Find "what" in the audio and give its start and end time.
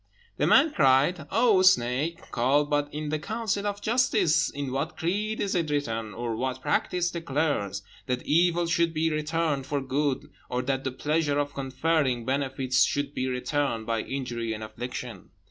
4.71-4.97, 6.35-6.59